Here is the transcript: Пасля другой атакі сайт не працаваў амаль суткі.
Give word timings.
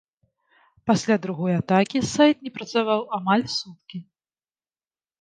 Пасля 0.91 1.17
другой 1.25 1.53
атакі 1.61 2.03
сайт 2.15 2.37
не 2.49 2.55
працаваў 2.59 2.99
амаль 3.21 3.49
суткі. 3.61 4.05